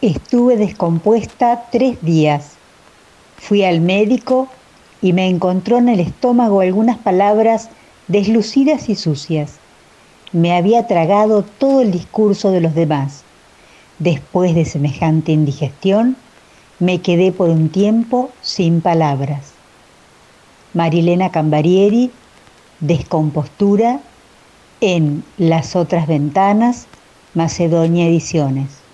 [0.00, 2.52] Estuve descompuesta tres días.
[3.36, 4.46] Fui al médico
[5.02, 7.68] y me encontró en el estómago algunas palabras
[8.06, 9.54] deslucidas y sucias.
[10.30, 13.24] Me había tragado todo el discurso de los demás.
[13.98, 16.16] Después de semejante indigestión,
[16.78, 19.52] me quedé por un tiempo sin palabras.
[20.74, 22.12] Marilena Cambarieri,
[22.78, 23.98] Descompostura,
[24.80, 26.86] en Las otras ventanas,
[27.34, 28.87] Macedonia Ediciones.